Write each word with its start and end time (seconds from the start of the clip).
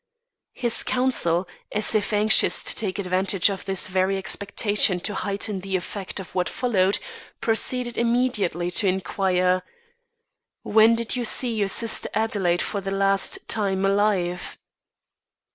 His 0.53 0.81
counsel, 0.81 1.47
as 1.71 1.93
if 1.93 2.11
anxious 2.11 2.63
to 2.63 2.73
take 2.75 2.97
advantage 2.97 3.51
of 3.51 3.65
this 3.65 3.87
very 3.87 4.17
expectation 4.17 4.99
to 5.01 5.13
heighten 5.13 5.59
the 5.59 5.75
effect 5.75 6.19
of 6.19 6.33
what 6.33 6.49
followed, 6.49 6.97
proceeded 7.39 7.99
immediately 7.99 8.71
to 8.71 8.87
inquire: 8.87 9.61
"When 10.63 10.95
did 10.95 11.15
you 11.15 11.23
see 11.23 11.53
your 11.53 11.67
sister 11.67 12.09
Adelaide 12.15 12.63
for 12.63 12.81
the 12.81 12.89
last 12.89 13.47
time 13.47 13.85
alive?" 13.85 14.57